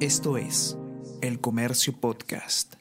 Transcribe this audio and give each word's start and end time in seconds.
Esto 0.00 0.36
es 0.36 0.76
El 1.22 1.40
Comercio 1.40 1.98
Podcast. 1.98 2.74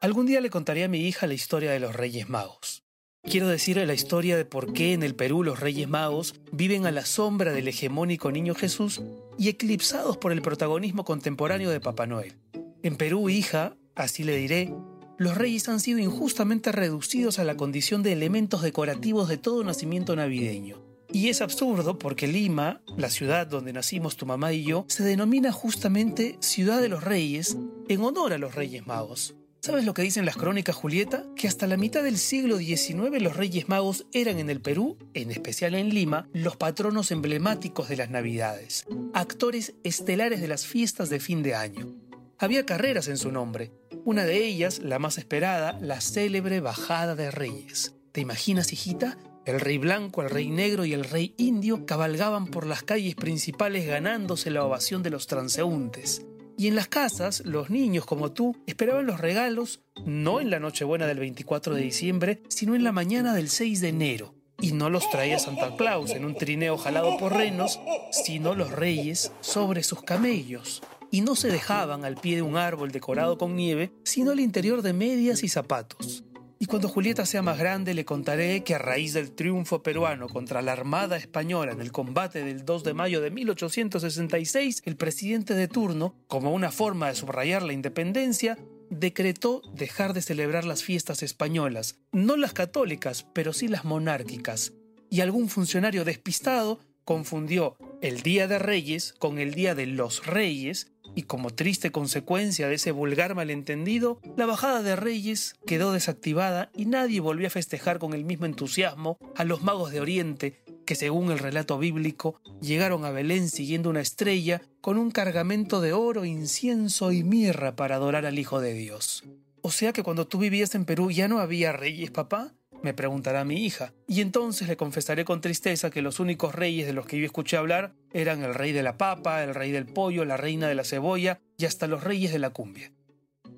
Algún 0.00 0.26
día 0.26 0.40
le 0.40 0.48
contaré 0.48 0.84
a 0.84 0.88
mi 0.88 1.00
hija 1.08 1.26
la 1.26 1.34
historia 1.34 1.72
de 1.72 1.80
los 1.80 1.96
Reyes 1.96 2.28
Magos. 2.28 2.84
Quiero 3.24 3.48
decirle 3.48 3.84
la 3.84 3.94
historia 3.94 4.36
de 4.36 4.44
por 4.44 4.72
qué 4.72 4.92
en 4.92 5.02
el 5.02 5.16
Perú 5.16 5.42
los 5.42 5.58
Reyes 5.58 5.88
Magos 5.88 6.36
viven 6.52 6.86
a 6.86 6.92
la 6.92 7.04
sombra 7.04 7.52
del 7.52 7.66
hegemónico 7.66 8.30
Niño 8.30 8.54
Jesús 8.54 9.02
y 9.36 9.48
eclipsados 9.48 10.16
por 10.18 10.30
el 10.30 10.40
protagonismo 10.40 11.04
contemporáneo 11.04 11.70
de 11.70 11.80
Papá 11.80 12.06
Noel. 12.06 12.36
En 12.84 12.94
Perú, 12.94 13.28
hija, 13.28 13.76
así 13.96 14.22
le 14.22 14.36
diré, 14.36 14.72
los 15.16 15.36
reyes 15.36 15.68
han 15.68 15.80
sido 15.80 15.98
injustamente 15.98 16.70
reducidos 16.70 17.40
a 17.40 17.44
la 17.44 17.56
condición 17.56 18.04
de 18.04 18.12
elementos 18.12 18.62
decorativos 18.62 19.28
de 19.28 19.36
todo 19.36 19.64
nacimiento 19.64 20.14
navideño. 20.14 20.87
Y 21.10 21.28
es 21.28 21.40
absurdo 21.40 21.98
porque 21.98 22.26
Lima, 22.26 22.82
la 22.96 23.08
ciudad 23.08 23.46
donde 23.46 23.72
nacimos 23.72 24.16
tu 24.16 24.26
mamá 24.26 24.52
y 24.52 24.64
yo, 24.64 24.84
se 24.88 25.04
denomina 25.04 25.52
justamente 25.52 26.36
Ciudad 26.40 26.80
de 26.80 26.88
los 26.88 27.02
Reyes 27.02 27.56
en 27.88 28.02
honor 28.02 28.34
a 28.34 28.38
los 28.38 28.54
Reyes 28.54 28.86
Magos. 28.86 29.34
¿Sabes 29.60 29.84
lo 29.84 29.92
que 29.92 30.02
dicen 30.02 30.24
las 30.24 30.36
crónicas, 30.36 30.76
Julieta? 30.76 31.24
Que 31.34 31.48
hasta 31.48 31.66
la 31.66 31.76
mitad 31.76 32.02
del 32.02 32.18
siglo 32.18 32.58
XIX 32.58 33.20
los 33.20 33.36
Reyes 33.36 33.68
Magos 33.68 34.06
eran 34.12 34.38
en 34.38 34.50
el 34.50 34.60
Perú, 34.60 34.96
en 35.14 35.30
especial 35.30 35.74
en 35.74 35.88
Lima, 35.88 36.28
los 36.32 36.56
patronos 36.56 37.10
emblemáticos 37.10 37.88
de 37.88 37.96
las 37.96 38.08
Navidades, 38.08 38.86
actores 39.14 39.74
estelares 39.82 40.40
de 40.40 40.48
las 40.48 40.64
fiestas 40.64 41.10
de 41.10 41.20
fin 41.20 41.42
de 41.42 41.54
año. 41.54 41.96
Había 42.38 42.66
carreras 42.66 43.08
en 43.08 43.16
su 43.16 43.32
nombre, 43.32 43.72
una 44.04 44.24
de 44.24 44.44
ellas, 44.44 44.78
la 44.78 45.00
más 45.00 45.18
esperada, 45.18 45.76
la 45.80 46.00
célebre 46.00 46.60
Bajada 46.60 47.16
de 47.16 47.30
Reyes. 47.32 47.94
¿Te 48.12 48.20
imaginas, 48.20 48.72
hijita? 48.72 49.18
El 49.48 49.60
rey 49.60 49.78
blanco, 49.78 50.20
el 50.20 50.28
rey 50.28 50.50
negro 50.50 50.84
y 50.84 50.92
el 50.92 51.04
rey 51.04 51.32
indio 51.38 51.86
cabalgaban 51.86 52.48
por 52.48 52.66
las 52.66 52.82
calles 52.82 53.14
principales 53.14 53.86
ganándose 53.86 54.50
la 54.50 54.62
ovación 54.62 55.02
de 55.02 55.08
los 55.08 55.26
transeúntes. 55.26 56.26
Y 56.58 56.66
en 56.66 56.74
las 56.74 56.88
casas, 56.88 57.42
los 57.46 57.70
niños 57.70 58.04
como 58.04 58.30
tú 58.30 58.58
esperaban 58.66 59.06
los 59.06 59.22
regalos 59.22 59.80
no 60.04 60.42
en 60.42 60.50
la 60.50 60.60
Nochebuena 60.60 61.06
del 61.06 61.20
24 61.20 61.74
de 61.74 61.80
diciembre, 61.80 62.42
sino 62.48 62.74
en 62.74 62.84
la 62.84 62.92
mañana 62.92 63.32
del 63.32 63.48
6 63.48 63.80
de 63.80 63.88
enero. 63.88 64.34
Y 64.60 64.72
no 64.72 64.90
los 64.90 65.08
traía 65.08 65.38
Santa 65.38 65.74
Claus 65.76 66.10
en 66.10 66.26
un 66.26 66.34
trineo 66.34 66.76
jalado 66.76 67.16
por 67.16 67.32
renos, 67.32 67.80
sino 68.10 68.54
los 68.54 68.70
reyes 68.70 69.32
sobre 69.40 69.82
sus 69.82 70.02
camellos. 70.02 70.82
Y 71.10 71.22
no 71.22 71.36
se 71.36 71.48
dejaban 71.48 72.04
al 72.04 72.16
pie 72.16 72.36
de 72.36 72.42
un 72.42 72.58
árbol 72.58 72.90
decorado 72.90 73.38
con 73.38 73.56
nieve, 73.56 73.92
sino 74.04 74.32
al 74.32 74.40
interior 74.40 74.82
de 74.82 74.92
medias 74.92 75.42
y 75.42 75.48
zapatos. 75.48 76.22
Cuando 76.68 76.90
Julieta 76.90 77.24
sea 77.24 77.40
más 77.40 77.58
grande 77.58 77.94
le 77.94 78.04
contaré 78.04 78.62
que 78.62 78.74
a 78.74 78.78
raíz 78.78 79.14
del 79.14 79.32
triunfo 79.32 79.82
peruano 79.82 80.28
contra 80.28 80.60
la 80.60 80.72
Armada 80.72 81.16
Española 81.16 81.72
en 81.72 81.80
el 81.80 81.92
combate 81.92 82.44
del 82.44 82.66
2 82.66 82.84
de 82.84 82.92
mayo 82.92 83.22
de 83.22 83.30
1866, 83.30 84.82
el 84.84 84.96
presidente 84.96 85.54
de 85.54 85.66
turno, 85.66 86.14
como 86.26 86.52
una 86.52 86.70
forma 86.70 87.08
de 87.08 87.14
subrayar 87.14 87.62
la 87.62 87.72
independencia, 87.72 88.58
decretó 88.90 89.62
dejar 89.72 90.12
de 90.12 90.20
celebrar 90.20 90.66
las 90.66 90.84
fiestas 90.84 91.22
españolas, 91.22 92.00
no 92.12 92.36
las 92.36 92.52
católicas, 92.52 93.26
pero 93.32 93.54
sí 93.54 93.66
las 93.66 93.86
monárquicas. 93.86 94.74
Y 95.08 95.22
algún 95.22 95.48
funcionario 95.48 96.04
despistado 96.04 96.80
confundió 97.06 97.78
el 98.02 98.20
Día 98.20 98.46
de 98.46 98.58
Reyes 98.58 99.14
con 99.18 99.38
el 99.38 99.54
Día 99.54 99.74
de 99.74 99.86
los 99.86 100.26
Reyes 100.26 100.92
y 101.14 101.22
como 101.22 101.50
triste 101.50 101.90
consecuencia 101.90 102.68
de 102.68 102.74
ese 102.74 102.92
vulgar 102.92 103.34
malentendido, 103.34 104.20
la 104.36 104.46
bajada 104.46 104.82
de 104.82 104.96
Reyes 104.96 105.54
quedó 105.66 105.92
desactivada 105.92 106.70
y 106.74 106.86
nadie 106.86 107.20
volvió 107.20 107.46
a 107.46 107.50
festejar 107.50 107.98
con 107.98 108.14
el 108.14 108.24
mismo 108.24 108.46
entusiasmo 108.46 109.18
a 109.36 109.44
los 109.44 109.62
magos 109.62 109.90
de 109.90 110.00
Oriente 110.00 110.62
que 110.88 110.94
según 110.94 111.30
el 111.30 111.38
relato 111.38 111.78
bíblico 111.78 112.40
llegaron 112.62 113.04
a 113.04 113.10
Belén 113.10 113.50
siguiendo 113.50 113.90
una 113.90 114.00
estrella 114.00 114.62
con 114.80 114.96
un 114.96 115.10
cargamento 115.10 115.82
de 115.82 115.92
oro, 115.92 116.24
incienso 116.24 117.12
y 117.12 117.24
mirra 117.24 117.76
para 117.76 117.96
adorar 117.96 118.24
al 118.24 118.38
Hijo 118.38 118.60
de 118.60 118.72
Dios. 118.72 119.22
O 119.60 119.70
sea 119.70 119.92
que 119.92 120.02
cuando 120.02 120.26
tú 120.26 120.38
vivías 120.38 120.74
en 120.74 120.86
Perú 120.86 121.10
ya 121.10 121.28
no 121.28 121.40
había 121.40 121.72
reyes, 121.72 122.10
papá? 122.10 122.54
Me 122.82 122.94
preguntará 122.94 123.44
mi 123.44 123.64
hija, 123.64 123.92
y 124.06 124.20
entonces 124.20 124.68
le 124.68 124.76
confesaré 124.76 125.24
con 125.24 125.40
tristeza 125.40 125.90
que 125.90 126.02
los 126.02 126.20
únicos 126.20 126.54
reyes 126.54 126.86
de 126.86 126.92
los 126.92 127.06
que 127.06 127.18
yo 127.18 127.26
escuché 127.26 127.56
hablar 127.56 127.94
eran 128.12 128.42
el 128.42 128.54
rey 128.54 128.72
de 128.72 128.82
la 128.82 128.96
papa, 128.96 129.42
el 129.42 129.54
rey 129.54 129.70
del 129.70 129.86
pollo, 129.86 130.24
la 130.24 130.36
reina 130.36 130.68
de 130.68 130.74
la 130.74 130.84
cebolla 130.84 131.40
y 131.56 131.64
hasta 131.64 131.86
los 131.86 132.04
reyes 132.04 132.32
de 132.32 132.38
la 132.38 132.50
cumbia. 132.50 132.92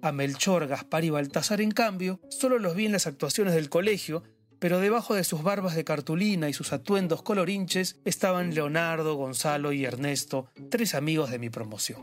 A 0.02 0.12
Melchor, 0.12 0.66
Gaspar 0.66 1.04
y 1.04 1.10
Baltasar, 1.10 1.60
en 1.60 1.72
cambio, 1.72 2.20
solo 2.30 2.58
los 2.58 2.74
vi 2.74 2.86
en 2.86 2.92
las 2.92 3.06
actuaciones 3.06 3.54
del 3.54 3.68
colegio, 3.68 4.22
pero 4.58 4.78
debajo 4.78 5.14
de 5.14 5.24
sus 5.24 5.42
barbas 5.42 5.74
de 5.74 5.84
cartulina 5.84 6.48
y 6.48 6.52
sus 6.52 6.72
atuendos 6.72 7.22
colorinches 7.22 7.98
estaban 8.04 8.54
Leonardo, 8.54 9.14
Gonzalo 9.14 9.72
y 9.72 9.84
Ernesto, 9.84 10.48
tres 10.70 10.94
amigos 10.94 11.30
de 11.30 11.38
mi 11.38 11.50
promoción. 11.50 12.02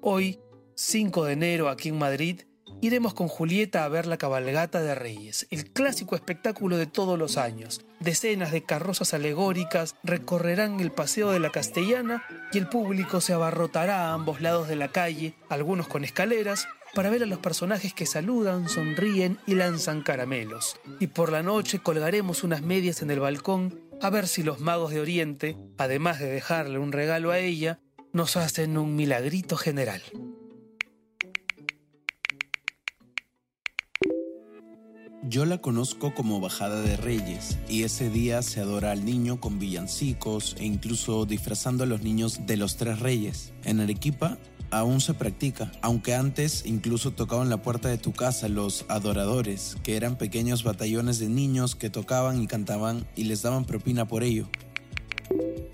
Hoy, 0.00 0.40
5 0.76 1.24
de 1.24 1.32
enero, 1.32 1.68
aquí 1.68 1.88
en 1.88 1.98
Madrid, 1.98 2.42
Iremos 2.86 3.14
con 3.14 3.26
Julieta 3.26 3.84
a 3.84 3.88
ver 3.88 4.06
la 4.06 4.16
cabalgata 4.16 4.80
de 4.80 4.94
Reyes, 4.94 5.48
el 5.50 5.72
clásico 5.72 6.14
espectáculo 6.14 6.76
de 6.76 6.86
todos 6.86 7.18
los 7.18 7.36
años. 7.36 7.84
Decenas 7.98 8.52
de 8.52 8.62
carrozas 8.62 9.12
alegóricas 9.12 9.96
recorrerán 10.04 10.78
el 10.78 10.92
paseo 10.92 11.32
de 11.32 11.40
la 11.40 11.50
Castellana 11.50 12.22
y 12.52 12.58
el 12.58 12.68
público 12.68 13.20
se 13.20 13.32
abarrotará 13.32 14.02
a 14.02 14.14
ambos 14.14 14.40
lados 14.40 14.68
de 14.68 14.76
la 14.76 14.86
calle, 14.86 15.34
algunos 15.48 15.88
con 15.88 16.04
escaleras, 16.04 16.68
para 16.94 17.10
ver 17.10 17.24
a 17.24 17.26
los 17.26 17.40
personajes 17.40 17.92
que 17.92 18.06
saludan, 18.06 18.68
sonríen 18.68 19.38
y 19.48 19.56
lanzan 19.56 20.02
caramelos. 20.02 20.76
Y 21.00 21.08
por 21.08 21.32
la 21.32 21.42
noche 21.42 21.80
colgaremos 21.80 22.44
unas 22.44 22.62
medias 22.62 23.02
en 23.02 23.10
el 23.10 23.18
balcón 23.18 23.80
a 24.00 24.10
ver 24.10 24.28
si 24.28 24.44
los 24.44 24.60
magos 24.60 24.92
de 24.92 25.00
Oriente, 25.00 25.56
además 25.76 26.20
de 26.20 26.30
dejarle 26.30 26.78
un 26.78 26.92
regalo 26.92 27.32
a 27.32 27.40
ella, 27.40 27.80
nos 28.12 28.36
hacen 28.36 28.78
un 28.78 28.94
milagrito 28.94 29.56
general. 29.56 30.02
Yo 35.28 35.44
la 35.44 35.58
conozco 35.58 36.14
como 36.14 36.40
Bajada 36.40 36.82
de 36.82 36.96
Reyes 36.96 37.58
y 37.68 37.82
ese 37.82 38.10
día 38.10 38.42
se 38.42 38.60
adora 38.60 38.92
al 38.92 39.04
niño 39.04 39.40
con 39.40 39.58
villancicos 39.58 40.54
e 40.56 40.64
incluso 40.64 41.26
disfrazando 41.26 41.82
a 41.82 41.86
los 41.88 42.02
niños 42.02 42.46
de 42.46 42.56
los 42.56 42.76
tres 42.76 43.00
reyes. 43.00 43.52
En 43.64 43.80
Arequipa 43.80 44.38
aún 44.70 45.00
se 45.00 45.14
practica, 45.14 45.72
aunque 45.82 46.14
antes 46.14 46.64
incluso 46.64 47.10
tocaban 47.10 47.50
la 47.50 47.60
puerta 47.60 47.88
de 47.88 47.98
tu 47.98 48.12
casa 48.12 48.48
los 48.48 48.84
adoradores, 48.86 49.76
que 49.82 49.96
eran 49.96 50.16
pequeños 50.16 50.62
batallones 50.62 51.18
de 51.18 51.28
niños 51.28 51.74
que 51.74 51.90
tocaban 51.90 52.40
y 52.40 52.46
cantaban 52.46 53.04
y 53.16 53.24
les 53.24 53.42
daban 53.42 53.64
propina 53.64 54.06
por 54.06 54.22
ello. 54.22 54.48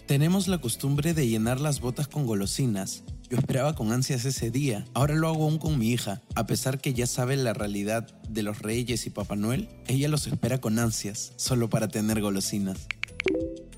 Tenemos 0.06 0.48
la 0.48 0.62
costumbre 0.62 1.12
de 1.12 1.28
llenar 1.28 1.60
las 1.60 1.80
botas 1.80 2.08
con 2.08 2.26
golosinas 2.26 3.04
yo 3.32 3.38
esperaba 3.38 3.74
con 3.74 3.92
ansias 3.92 4.26
ese 4.26 4.50
día. 4.50 4.84
Ahora 4.92 5.14
lo 5.14 5.26
hago 5.26 5.44
aún 5.44 5.56
con 5.56 5.78
mi 5.78 5.88
hija. 5.90 6.20
A 6.34 6.46
pesar 6.46 6.82
que 6.82 6.92
ya 6.92 7.06
sabe 7.06 7.34
la 7.38 7.54
realidad 7.54 8.06
de 8.28 8.42
los 8.42 8.58
Reyes 8.58 9.06
y 9.06 9.10
Papá 9.10 9.36
Noel, 9.36 9.70
ella 9.86 10.10
los 10.10 10.26
espera 10.26 10.60
con 10.60 10.78
ansias, 10.78 11.32
solo 11.36 11.70
para 11.70 11.88
tener 11.88 12.20
golosinas. 12.20 12.76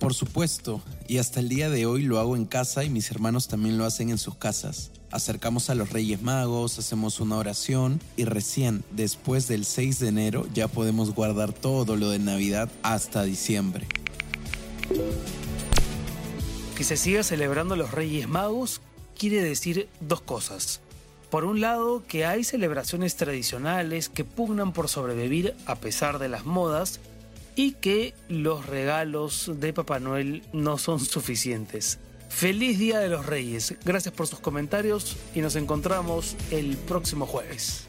Por 0.00 0.12
supuesto, 0.12 0.82
y 1.06 1.18
hasta 1.18 1.38
el 1.38 1.48
día 1.48 1.70
de 1.70 1.86
hoy 1.86 2.02
lo 2.02 2.18
hago 2.18 2.34
en 2.34 2.46
casa 2.46 2.82
y 2.82 2.90
mis 2.90 3.08
hermanos 3.12 3.46
también 3.46 3.78
lo 3.78 3.84
hacen 3.84 4.10
en 4.10 4.18
sus 4.18 4.34
casas. 4.34 4.90
Acercamos 5.12 5.70
a 5.70 5.76
los 5.76 5.90
Reyes 5.90 6.20
Magos, 6.20 6.80
hacemos 6.80 7.20
una 7.20 7.36
oración 7.36 8.00
y 8.16 8.24
recién 8.24 8.82
después 8.90 9.46
del 9.46 9.64
6 9.64 10.00
de 10.00 10.08
enero 10.08 10.48
ya 10.52 10.66
podemos 10.66 11.14
guardar 11.14 11.52
todo 11.52 11.94
lo 11.94 12.10
de 12.10 12.18
Navidad 12.18 12.68
hasta 12.82 13.22
diciembre. 13.22 13.86
Que 16.76 16.82
se 16.82 16.96
siga 16.96 17.22
celebrando 17.22 17.76
los 17.76 17.92
Reyes 17.92 18.26
Magos 18.26 18.80
quiere 19.14 19.42
decir 19.42 19.88
dos 20.00 20.20
cosas. 20.20 20.80
Por 21.30 21.44
un 21.44 21.60
lado, 21.60 22.04
que 22.06 22.26
hay 22.26 22.44
celebraciones 22.44 23.16
tradicionales 23.16 24.08
que 24.08 24.24
pugnan 24.24 24.72
por 24.72 24.88
sobrevivir 24.88 25.54
a 25.66 25.76
pesar 25.76 26.18
de 26.18 26.28
las 26.28 26.44
modas 26.44 27.00
y 27.56 27.72
que 27.72 28.14
los 28.28 28.66
regalos 28.66 29.50
de 29.56 29.72
Papá 29.72 29.98
Noel 29.98 30.42
no 30.52 30.78
son 30.78 31.00
suficientes. 31.00 31.98
Feliz 32.28 32.78
Día 32.78 32.98
de 32.98 33.08
los 33.08 33.26
Reyes. 33.26 33.74
Gracias 33.84 34.12
por 34.12 34.26
sus 34.26 34.40
comentarios 34.40 35.16
y 35.34 35.40
nos 35.40 35.56
encontramos 35.56 36.36
el 36.50 36.76
próximo 36.76 37.26
jueves. 37.26 37.88